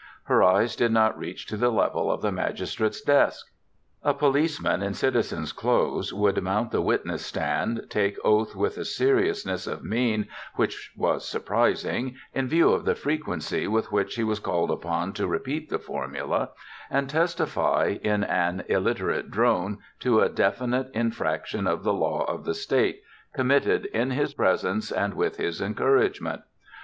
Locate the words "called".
14.39-14.71